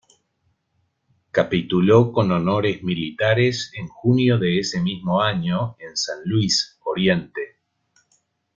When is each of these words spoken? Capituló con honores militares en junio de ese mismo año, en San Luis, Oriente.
Capituló 1.29 2.11
con 2.11 2.31
honores 2.31 2.81
militares 2.81 3.71
en 3.75 3.87
junio 3.87 4.39
de 4.39 4.57
ese 4.57 4.81
mismo 4.81 5.21
año, 5.21 5.75
en 5.77 5.95
San 5.95 6.21
Luis, 6.25 6.79
Oriente. 6.85 7.57